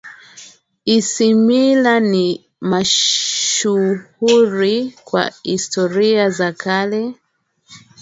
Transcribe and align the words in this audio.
isimila 0.97 1.93
ni 1.99 2.45
mashuhuri 2.61 4.91
kwa 5.05 5.31
historia 5.43 6.29
za 6.29 6.51
kale 6.51 7.13